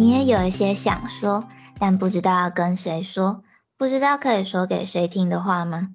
[0.00, 1.46] 你也有一些想说，
[1.78, 3.44] 但不知道要跟谁说，
[3.76, 5.92] 不知道可以说给谁听的话吗？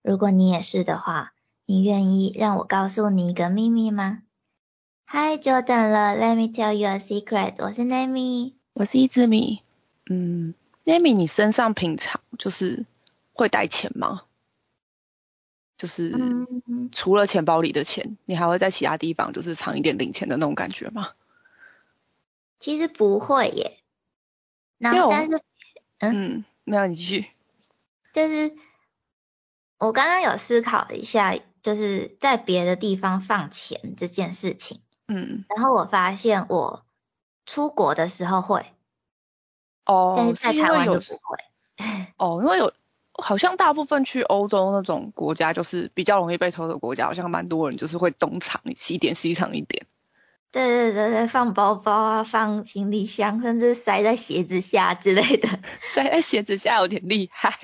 [0.00, 1.32] 如果你也是的话，
[1.66, 4.20] 你愿意让我告诉你一个秘密吗？
[5.04, 7.54] 嗨，久等了，Let me tell you a secret。
[7.58, 9.62] 我是 Nami，我是一只米。
[10.08, 10.54] 嗯
[10.84, 12.86] ，Nami，你身上平常就是
[13.32, 14.22] 会带钱吗？
[15.76, 16.14] 就是
[16.92, 21.08] 除了钱包里的钱，你还会在其他地方就是藏一点零钱的那种感觉吗？
[22.62, 23.80] 其实不会耶，
[24.78, 25.42] 然后但是，
[25.98, 27.26] 嗯，没有你继续。
[28.12, 28.54] 就是
[29.78, 36.86] 我刚刚有思考一下，就是在别的地方放钱这件事情，嗯，然后我发现我
[37.46, 38.64] 出国的时候会，
[39.84, 41.38] 哦，但是在台湾就不会。
[42.16, 42.72] 哦，因为有
[43.14, 49.84] 好像大部分去欧洲那种国家，就是比较容易被偷的国家，好像蛮多人就是会东藏西点西藏一点。
[50.52, 55.48] 对对对对，放包包啊，放行李箱，甚至塞在鞋子下之类的。
[55.88, 57.58] 塞在鞋子下有点厉害。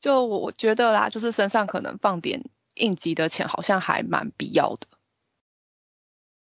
[0.00, 2.42] 就我觉得啦，就是身上可能放点
[2.74, 4.88] 应急的钱，好像还蛮必要的。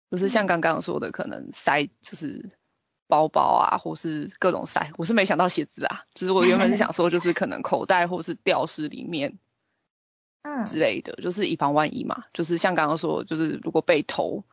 [0.09, 2.51] 就是像刚刚说的，可能塞就是
[3.07, 4.91] 包包啊，或是各种塞。
[4.95, 9.37] 我是没想到鞋子啊，就是我原本是想说，就是可能口袋或是吊饰里面。
[10.43, 12.25] 嗯之类的，就是以防万一嘛。
[12.33, 14.43] 就是像刚刚说，就是如果被偷，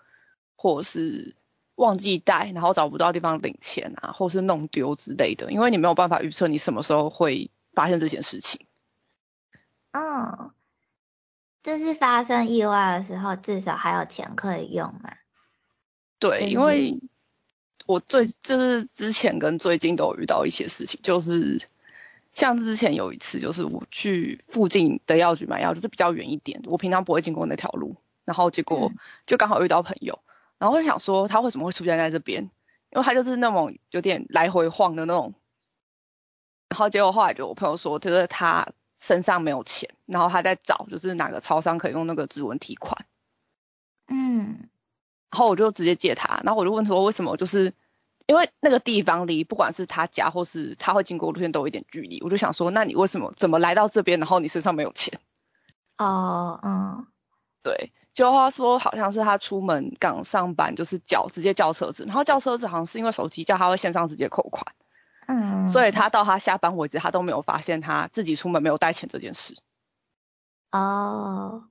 [0.56, 1.34] 或者是
[1.74, 8.64] 忘记带，然后找不到地方领钱啊，或是弄丢之类的，因为你没有办法预测你什么时候会发生这件事情。
[9.90, 10.52] 嗯，
[11.62, 15.14] 就是发生意外的时候，至少还有钱可以用嘛。
[16.20, 17.00] 对，因为
[17.86, 21.60] 我最就是之前跟最近都有遇到一些事情，就是。
[22.32, 28.92] 像之前有一次，就是我去附近的药局买药，就是比较远一点，我平常不会经过那条路，然后结果
[29.26, 30.20] 就刚好遇到朋友，
[30.58, 32.44] 然后就想说他为什么会出现在这边，
[32.90, 35.34] 因为他就是那种有点来回晃的那种，
[36.68, 43.06] 然后结果后来就我朋友说，就是他身上没有钱，然后他在找就是哪个超商可以用那个指纹提款，
[44.06, 44.68] 嗯，
[45.30, 47.74] 然后我就直接借他，然后我就问说为什么就是。
[48.26, 55.18] 因为那个地方离不管是他家或是他会经过路线都有一点距离，我就想说，那你为什么怎么来到这边，然后你身上没有钱？
[55.98, 57.06] 哦，嗯，
[57.62, 64.74] 对，就话说好像是他出门刚上班，就是叫直接叫车子，然后叫车子好像是因为手机叫他会线上直接扣款，
[65.26, 69.56] 嗯，所以他到他下班为止，他都没有发现他自己出门没有带钱这件事。
[70.70, 71.64] 哦，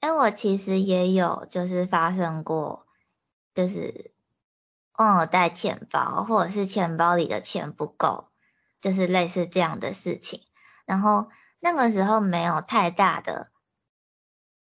[0.00, 2.86] 哎，我其实也有就是发生过，
[3.54, 4.12] 就是。
[5.00, 8.28] 忘了带钱包，或者是钱包里的钱不够，
[8.82, 10.42] 就是类似这样的事情。
[10.84, 13.50] 然后那个时候没有太大的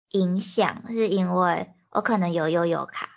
[0.08, 3.10] 影响，是因为我可能有悠游卡，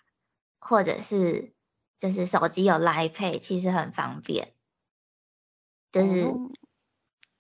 [0.60, 1.56] 或者是
[1.98, 4.54] 就是手机有 Line Pay，其实很方便。
[5.92, 6.28] 就是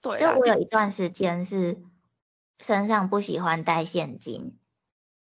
[0.02, 1.84] 对，就我有一段时间是
[2.60, 4.58] 身上不喜欢带现金，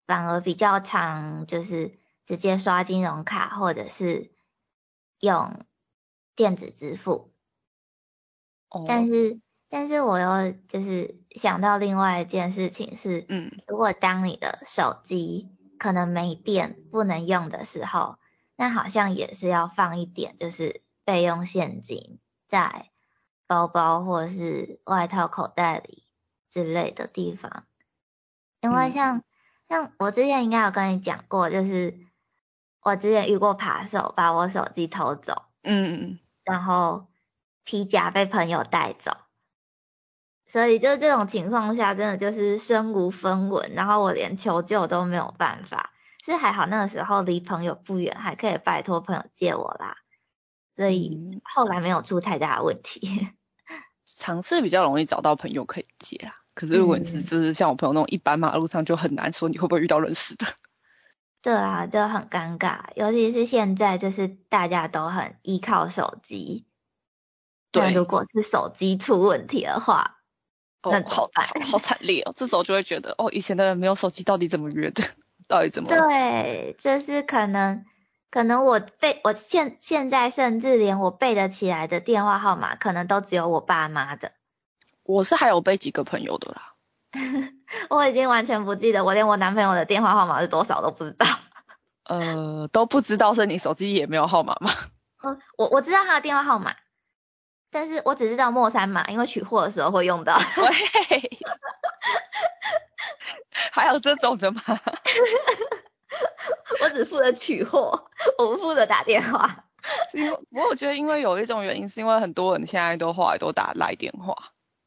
[0.07, 4.33] 反而比较常就是直接刷金融卡，或者是。
[5.25, 5.65] 用
[6.35, 7.33] 电子支付，
[8.87, 15.49] 但是但是我又就是想到另外一件事情是，嗯，如果当你的手机
[15.79, 18.19] 可能没电不能用的时候，
[18.55, 22.91] 那好像也是要放一点就是备用现金在
[23.47, 26.03] 包包或者是外套口袋里
[26.49, 27.65] 之类的地方，
[28.61, 29.23] 因为像
[29.67, 32.04] 像我之前应该有跟你讲过，就是。
[32.85, 37.07] 我之前遇过扒手把我手机偷走，嗯，然后
[37.63, 39.17] 皮夹被朋友带走，
[40.45, 45.93] 所以就这种情况下，真的就是身无分文，然后我连求救都没有办法。
[46.23, 49.97] 是还好那个时候离朋友不远，还可以拜托朋友借我啦，
[50.75, 53.27] 所以后来没有出太大的问题。
[54.05, 60.45] 尝试比较容易找到朋友可以借啊，可是如果是就是像我朋友那种一般马路上就很难说你会不会遇到认识的。
[61.45, 66.65] 对啊，就很尴尬，尤其是现在，就是大家都很依靠手机。
[67.71, 70.17] 对，如果是手机出问题的话，
[70.81, 71.29] 那好
[71.71, 72.33] 好惨烈哦。
[72.35, 75.03] 这时候就会觉得，哦，以前的人没有手机，到底怎么约的？
[75.47, 75.89] 到底怎么？
[75.89, 77.85] 对，就是可能，
[78.31, 84.31] 可能我背，我现现在甚至连我背得起来的电话号码，可能都只有我爸妈的。
[85.03, 86.73] 我是还有背几个朋友的啦。
[87.89, 91.25] 我已经完全不记得，我连我男朋友的电话号码是多少都不知道。
[92.05, 94.71] 呃，都不知道，是你手机也没有号码吗？
[95.23, 96.75] 嗯，我我知道他的电话号码，
[97.71, 100.37] 但是我只知道莫三码，因为取货的时候会用到。
[100.37, 101.29] 喂，
[103.71, 104.61] 还有这种的吗？
[106.81, 108.07] 我只负责取货，
[108.37, 109.65] 我不负责打电话。
[110.13, 114.35] 因为不过我觉得，因为有一种原因，是因为很多人现在都后来都打来电话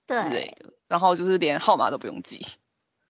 [0.07, 2.47] 之类对的，然后就是连号码都不用记。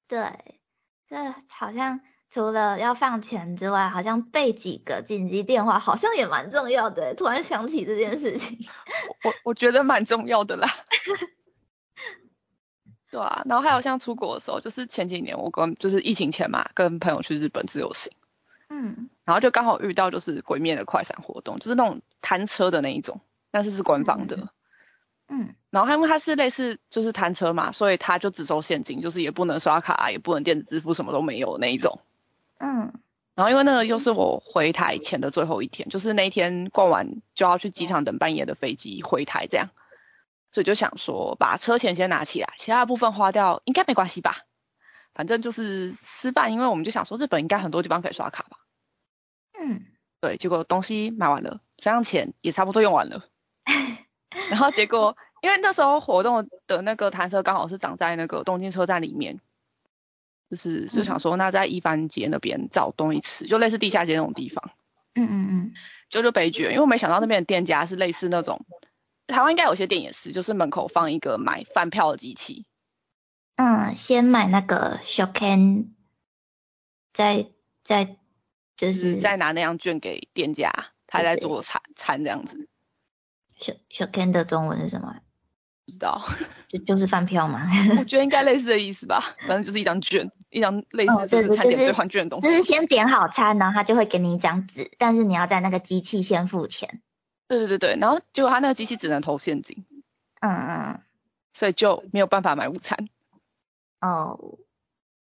[0.09, 0.61] 对，
[1.07, 1.17] 这
[1.49, 2.01] 好像
[2.31, 7.15] 除了要放钱之外，好像备几个紧急电话好像也蛮重要的。
[7.15, 8.59] 突然想起这件事情。
[9.25, 10.69] 我我觉得蛮重要的啦。
[13.11, 18.13] 对啊，然后还有像出国的时候，就是前几年我跟就是疫情前嘛，跟朋友去日本自由行，
[18.69, 23.21] 嗯然后就刚好遇到就是鬼面的快闪活动，就是那种摊车的那一种，
[23.51, 24.37] 但是是官方的。
[24.37, 24.49] 嗯
[25.71, 32.01] 然后它因为它是类似就是摊车嘛，所以它就只收现金，就是也不能刷卡，也不能电子支付，什么都没有那一种。
[32.59, 32.93] 嗯
[33.35, 39.71] 然后因为那个又是我回台前的最后一天，就是那一天逛完就要去机场等半夜的飞机回台这样，
[40.51, 44.39] 所以就想说把车钱先拿起来，其他的部分花掉应该没关系吧。
[45.15, 48.57] 反正就是吃饭，因为我们就想说日本应该很多地方可以刷卡吧。
[49.61, 49.85] 嗯，
[50.21, 53.25] 对，结果东西买完了，这样钱也差不多用完了。
[54.51, 59.41] 然后结果因为那时候活动的那个弹车刚好是长在那个东京车站里面，
[60.51, 64.71] 就是就想说那在一番街那边找东西吃，就类似地下街那种地方。
[65.15, 65.75] 嗯嗯嗯。
[66.11, 68.65] 就就悲剧，因为我没想到那边的店家是类似那种，
[69.27, 72.65] 台湾应该有些店也是，就是门口放一个买饭票的机器，
[73.57, 75.95] 嗯，先买那个小 can，
[77.13, 77.49] 再
[77.85, 78.17] 再就
[78.79, 80.73] 就是是再拿那张券给店家，
[81.07, 82.67] 他在做餐餐这样子，
[83.61, 85.17] 小小 Ken 的中文是什么？
[85.85, 86.23] 不知道，
[86.69, 87.67] 就就是饭票嘛，
[87.99, 92.49] 我觉得应该类似的意思吧，反正就是一张券，一张类哦似就是对对就是餐点兑换券的东西。
[92.49, 97.01] 就是先点好餐，然后他就会给你一张纸，但是你要在那个机器先付钱。
[97.47, 99.87] 对对对对，然后结果他那个机器只能投现金，
[100.41, 101.01] 嗯嗯
[101.55, 103.09] 所以就没有办法买午餐。
[104.03, 104.59] 哦，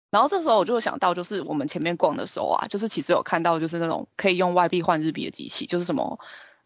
[0.09, 6.19] 然后这时候我就想到，就是我们前面逛的时候啊，就是其实有看到就是那种可以用外币换日币的机器，就是什么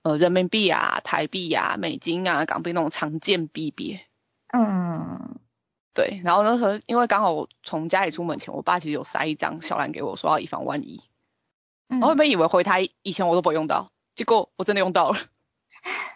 [0.05, 4.05] 呃人民币啊、台币啊、美金啊、港币那种常见币别。
[4.53, 5.39] 嗯
[5.95, 11.01] 对，然后那时候因为刚好我从家里出门前，我爸其实有塞一张小蓝给我，说要以防万一。
[11.89, 15.19] 嗯，我原本以为回台以前我都不会用到，结果我真的用到了，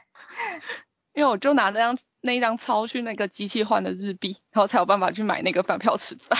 [1.16, 6.38] 因为我就拿那张那一张钞去那个机器换的日币，然后才有办法去买那个饭票吃饭。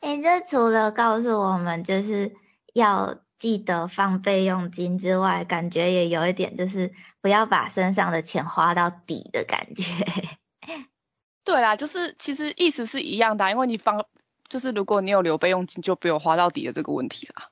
[0.00, 2.34] 诶，这除了告诉我们就是
[2.72, 9.82] 要记得放备用金之外，感觉也有一点就是不要把身上的钱花到底的感觉。
[11.44, 14.04] 对啦，就是其实意思是一样的啊、因为你放，
[14.48, 17.50] 就是如果你有留备用金，就不有花到底的这个问题啦。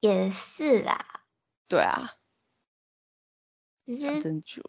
[0.00, 1.04] 也是啦，
[1.68, 2.14] 对啊，
[3.84, 4.62] 只是反正就，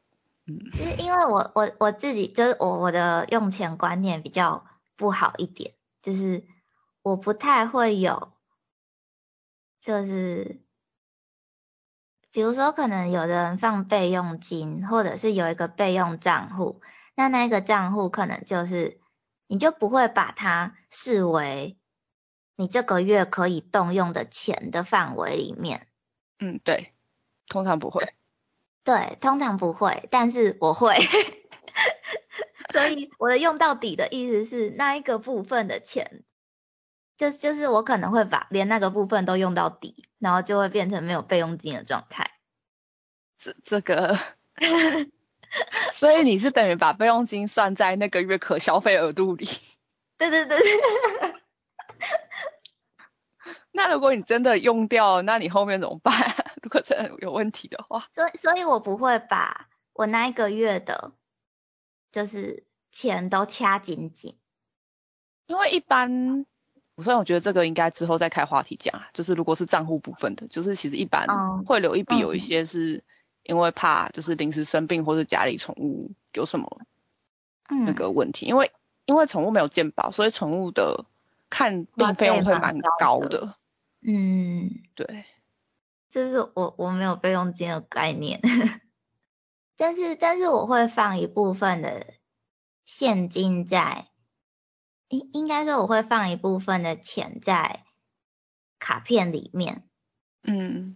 [0.46, 6.44] 嗯，就是因为我我我自己就是我我的用钱观念比较不好一点，就是
[7.02, 8.32] 我不太会有，
[9.80, 10.62] 就是
[12.32, 16.82] 比如说可能有的人放备用金，或者是有一个备用账户，
[17.16, 19.00] 那那个账户可能就是
[19.48, 21.78] 你就不会把它视为
[22.56, 25.88] 你这个月可以动用的钱的范围里面。
[26.40, 26.94] 嗯，对，
[27.48, 28.14] 通常不会。
[28.84, 30.96] 对，通常不会，但是我会。
[32.72, 36.24] 所以我的用到底的意思是那一个部分的钱，
[37.20, 42.32] 就就是我可能会把连那个部分都用到底，然后就会变成没有备用金的状态。
[43.36, 44.18] 这这个，
[45.92, 49.46] 所以你是等于把备用金算在那个月可消费额度里。
[50.18, 51.36] 对对对对，
[53.72, 56.14] 那如果你真的用掉了，那你后面怎么办？
[56.64, 61.12] 如果真的有问题的话，所以所以我不会把我那一个月的，
[62.14, 64.40] 就是钱都掐紧紧。
[65.48, 66.46] 因为一般，
[67.02, 69.08] 所以我觉得这个应该之后再开话题讲啊。
[69.14, 73.04] 就是如果是账户部分的，就是其实一般哦会留一笔，嗯有一些是
[73.44, 76.82] 因为怕就是临时生病或者家里宠物有什么
[77.70, 78.72] 嗯，那个问题，因为
[79.06, 81.06] 因为宠物没有健保，所以宠物的
[81.50, 83.54] 看病费用会蛮蛮高的高的。
[84.02, 85.26] 嗯，对，
[86.10, 88.40] 就是我我没有备用金的概念，
[89.78, 92.06] 但是但是我会放一部分的
[92.86, 94.08] 现金在，
[95.10, 97.84] 应应该说我会放一部分的钱在
[98.80, 99.84] 卡片里面，
[100.44, 100.96] 嗯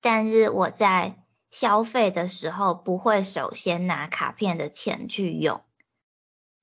[0.00, 5.62] 但是我在消费的时候不会首先拿卡片的钱去用，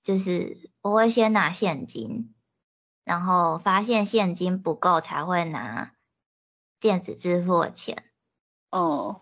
[0.03, 2.33] 就是我会先拿现金，
[3.03, 5.93] 然后发现现金不够才会拿
[6.79, 8.03] 电子支付的钱。
[8.69, 9.21] 哦，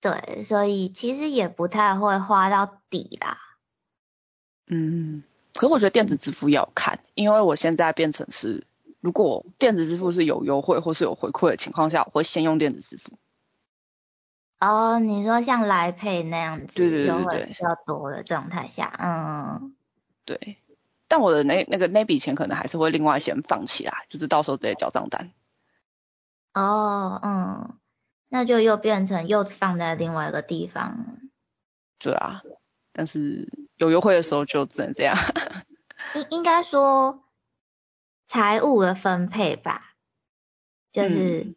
[0.00, 3.38] 对，所以其实也不太会花到底啦。
[4.66, 5.22] 嗯，
[5.54, 8.66] 可是我觉得电子支付要看，因为我现在变成是
[9.00, 13.18] 如果电子支付是有优惠或是有回馈的情况下，我会先用电子支付。
[14.60, 19.74] 哦，你说像来配那样子，对对对优惠对比较多的状态下，嗯，
[20.26, 20.58] 对，
[21.08, 25.32] 但我的那那个那笔钱可能还是会另外先放起来，就是到时候直接交账单。
[26.52, 27.78] 哦，嗯，
[28.28, 31.06] 那就又变成又放在另外一个地方。
[31.98, 32.42] 对啊，
[33.00, 35.16] 但是有优惠的时候就只能这样。
[36.14, 37.24] 应应该说
[38.26, 39.94] 财务的分配吧，
[40.92, 41.56] 就是嗯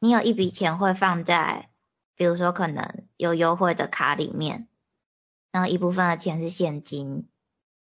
[0.00, 1.70] 你有一笔钱会放在，
[2.16, 4.66] 比如说可能有优惠的卡里面，
[5.52, 7.28] 然后一部分的钱是现金，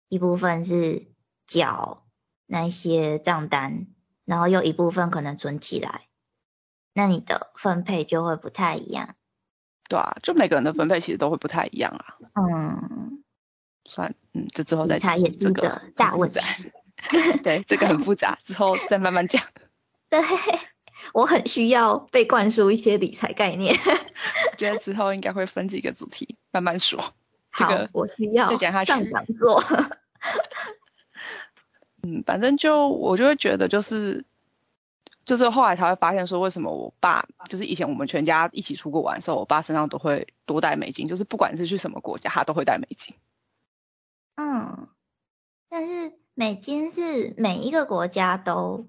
[0.09, 1.07] 一部分是
[1.47, 2.05] 缴
[2.47, 3.87] 那些账单，
[4.25, 6.09] 然后又一部分可能存起来，
[6.93, 9.15] 那你的分配就会不太一样。
[9.89, 12.17] 对啊，就每个人的分配其实都会不太一样啊。
[12.35, 13.23] 嗯，
[13.85, 15.15] 算，嗯，这之后再讲。
[15.15, 16.41] 这个也是一个大问题。
[17.43, 19.43] 对，这个很复杂，之后再慢慢讲。
[20.09, 20.21] 对，
[21.13, 23.77] 我很需要被灌输一些理财概念。
[24.51, 27.15] 我觉得 之后应该会分几个主题，慢慢说。
[27.53, 29.63] 这好个，我需要再讲下去上讲座。
[32.03, 34.25] 嗯，反正就我就会觉得就是，
[35.27, 43.15] 就是后来才会发现说，为什么我爸就是以前我们全家一起出国玩的时候，我爸身上都会多带美金，就是不管是去什么国家，他都会带美金。
[44.37, 44.89] 嗯，
[45.69, 48.87] 但是美金是每一个国家都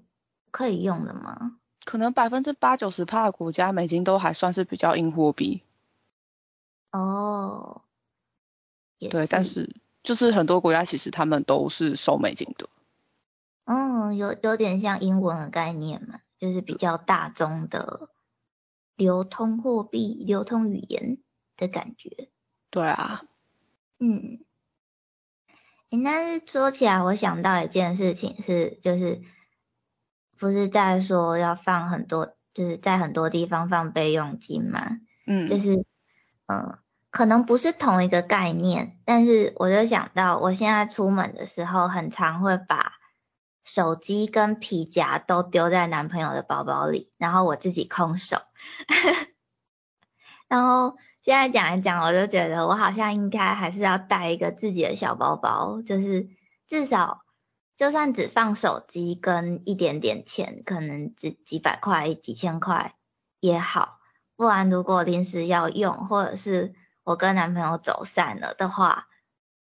[0.50, 1.58] 可以用的吗？
[1.84, 5.62] 可能百分之八九十趴的国家美金都还算是比较硬货币，
[6.92, 7.82] 哦，
[8.98, 12.68] 也对，但是就是很多国家其实他们都是收美金的。
[13.64, 18.10] 嗯，有有点像英文的概念嘛，就是比较大宗的
[18.96, 21.18] 流通货币、流通语言
[21.56, 22.30] 的感觉。
[22.70, 23.22] 对啊，
[23.98, 24.40] 嗯，
[25.90, 29.22] 诶，但是说起来，我想到一件事情是，就是
[30.38, 34.98] 不是在说要放很多，就是在很多地方放备用金嘛？
[35.26, 35.84] 嗯，就是，
[36.46, 36.78] 嗯，
[37.10, 42.97] 可能不是同一个概念，但是我就想到，我现在出门的时候，很常会把
[43.68, 48.38] 手机跟皮夹都丢在男朋友的包包里， 然后我自己空手。
[50.48, 56.30] 然后现在讲一讲，我就觉得我好像应该还是要带一个自己的小包包，就是
[56.66, 57.20] 至少
[57.76, 62.94] 就算只放手机跟一点点钱，可能只几百块、几千块
[63.38, 63.98] 也好。
[64.34, 66.72] 不然如果临时要用，或者是
[67.04, 69.08] 我跟男朋友走散了的话，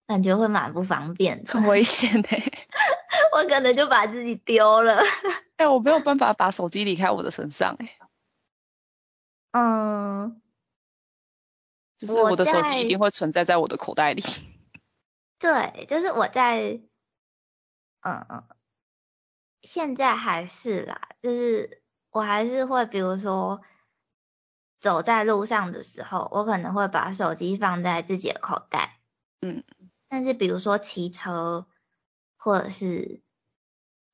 [0.06, 1.54] 感觉会蛮不方便的。
[1.54, 2.52] 很危险哎、
[3.34, 4.96] 我可能就把自己丢了。
[5.56, 7.98] 哎、我没有办法把手机离开我的身上哎、
[9.52, 10.40] 嗯，
[11.98, 14.22] 就是我我的手机一定会存在在我的口袋里。
[15.38, 16.80] 对，就是我在，
[18.02, 18.44] 嗯嗯，
[19.62, 23.62] 现在还是啦，就是我还是会，比如说
[24.78, 29.00] 走在路上的时候，我可能会把手机放在自己的口袋，
[29.40, 29.64] 嗯，
[30.08, 31.66] 但是比如说骑车
[32.36, 33.22] 或者是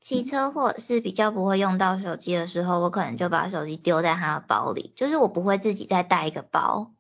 [0.00, 6.92] 骑车或者是比较不会用到手机的时候，我可能就把手机丢在他的包里，就是我不会自己再带一个包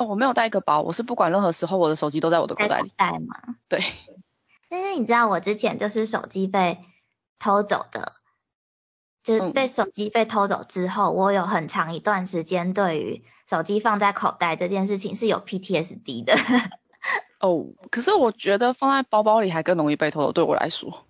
[0.00, 2.92] 哦，我没有带一个包，我是不管任何时候我的手机都在我的口袋里。
[2.96, 3.36] 带嘛。
[3.68, 3.80] 对，
[4.68, 6.78] 但是你知道我之前就是手机被
[7.38, 8.12] 偷走的，
[9.22, 16.34] 就是嗯被手机被偷走之后，我有很长一段时间对于手机放在口袋这件事情是有 PTSD 的。
[17.40, 21.07] 哦，可是我觉得放在包包里还更容易被偷走，对我来说，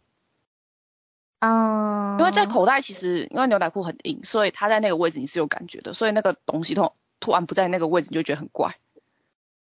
[1.41, 8.77] 嗯，因为在口袋其实因为牛仔裤很硬，所以它在那个位置你是有感觉的，所以那个东西突突然不在那个位置，你就觉得很怪。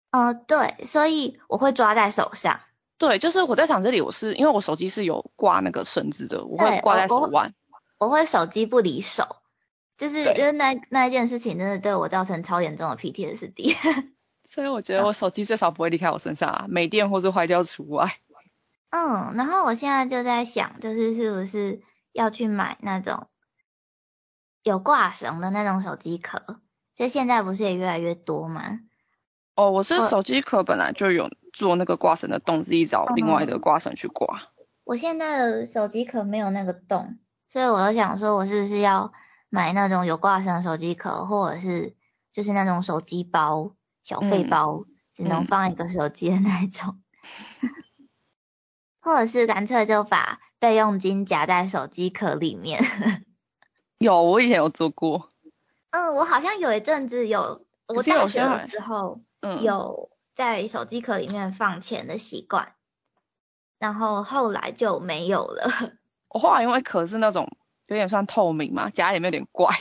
[0.10, 2.62] 呃对，所以我会抓在手上。
[2.98, 7.54] 对，就是我在想这里，我是因为我手机是有挂那个绳子的，我会对挂在手腕。
[8.00, 9.36] 我会手机不离手，
[9.98, 13.76] 就是对就是那那一件事情真的对我造成超严重的 PTSD。
[14.44, 18.18] 所以我觉得我手机最少不会离开我身上啊，没电或是坏掉除外。
[18.90, 21.82] 嗯，然后我现在就在想，就是是不是
[22.14, 23.28] 要去买那种
[24.64, 26.62] 有挂绳的那种手机壳？
[26.96, 28.80] 就现在不是也越来越多吗？
[29.56, 34.44] 哦，我是手机壳本来就有做那个挂绳的洞，自己找另外的挂绳去挂。
[34.84, 37.18] 我现在的手机壳没有那个洞，
[37.48, 39.12] 所以我就想说，我是不是要
[39.50, 41.96] 买那种有挂绳的手机壳，或者是
[42.32, 47.02] 就是那种手机包、小费嗯包，只能嗯放一个手机的那一种，
[49.08, 52.84] 或者是干脆就把备用金夹在手机壳里面。
[54.00, 55.30] 有，我以前有做过。
[55.92, 62.74] 嗯，我好像有一阵子有，我大学的时候嗯，有在手机壳里面放钱的习惯，
[63.80, 65.72] 然后后来就没有了。
[66.28, 67.50] 我后来因为壳是那种
[67.86, 69.74] 有点算透明嘛，夹里面有点怪。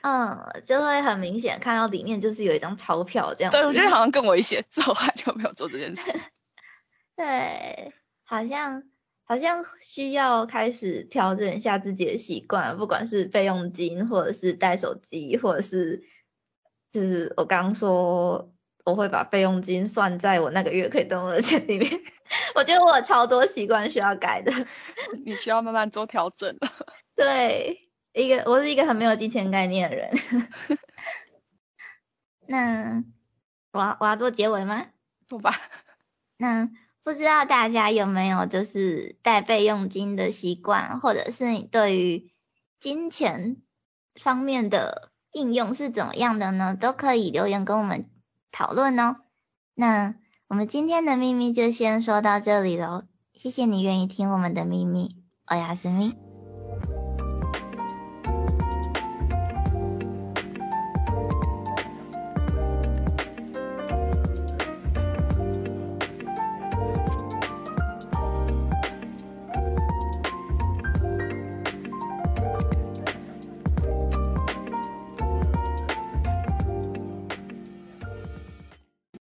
[0.00, 3.50] 嗯，就会很明显看到里面就是有一张钞票这样。
[3.50, 6.18] 对，我觉得好像更危险，之后他就没有做这件事。
[7.14, 7.92] 对，
[8.28, 8.82] 好像
[9.24, 16.04] 好像需要开始调整一下自己的习惯，不管是备用金，或者是带手机，或者是
[16.92, 18.52] 就是我刚说
[18.84, 21.90] 我会把备用金算在我那个月可以动用的钱里面。
[22.54, 24.52] 我觉得我有超多习惯需要改的。
[25.24, 26.70] 你需要慢慢做调整了。
[27.16, 30.10] 对，一个我是一个很没有金钱概念的人。
[32.46, 33.04] 那
[33.72, 34.86] 我要我要做结尾吗？
[35.26, 35.54] 不吧。
[36.36, 36.70] 那
[37.08, 42.30] 不知道大家有没有就是带备用金的习惯，或者是你对于
[42.80, 43.56] 金钱
[44.14, 46.76] 方面的应用是怎么样的呢？
[46.78, 48.10] 都可以留言跟我们
[48.52, 49.16] 讨论哦。
[49.72, 50.16] 那
[50.48, 56.27] 我们今天的秘密就先说到这里喽，谢谢你愿意听我们的秘密，欧亚斯密。